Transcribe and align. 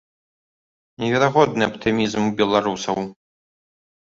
Неверагодны 1.03 1.63
аптымізм 1.67 2.21
у 2.31 2.33
беларусаў. 2.41 2.97